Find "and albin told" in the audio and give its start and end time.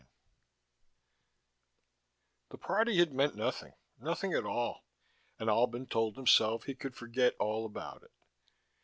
5.37-6.15